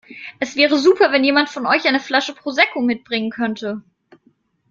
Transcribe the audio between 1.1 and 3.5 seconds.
wenn jemand von euch eine Flasche Prosecco mitbringen